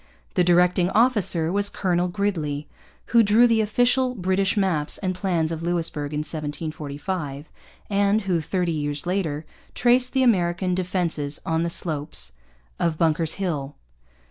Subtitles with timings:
[0.33, 2.67] The directing officer was Colonel Gridley,
[3.13, 7.45] who drew the official British maps and plans of Louisbourg in 1745,
[7.87, 9.45] and who, thirty years later,
[9.75, 12.31] traced the American defences on the slopes
[12.79, 13.75] of Bunker's Hill.